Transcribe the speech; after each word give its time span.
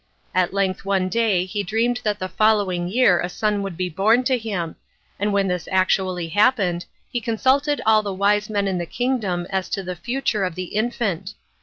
"At 0.33 0.51
length 0.51 0.83
one 0.83 1.09
day 1.09 1.45
he 1.45 1.61
dreamed 1.61 2.01
that 2.03 2.17
the 2.17 2.27
following 2.27 2.87
year 2.87 3.19
a 3.21 3.29
son 3.29 3.61
would 3.61 3.77
be 3.77 3.87
born 3.87 4.23
to 4.23 4.35
him, 4.35 4.75
and 5.19 5.31
when 5.31 5.47
this 5.47 5.69
actually 5.71 6.29
happened, 6.29 6.87
he 7.11 7.21
consulted 7.21 7.79
all 7.85 8.01
the 8.01 8.11
wise 8.11 8.49
men 8.49 8.67
in 8.67 8.79
the 8.79 8.87
kingdom 8.87 9.45
as 9.51 9.69
to 9.69 9.83
the 9.83 9.95
future 9.95 10.43
of 10.43 10.55
the 10.55 10.73
infant. 10.73 11.35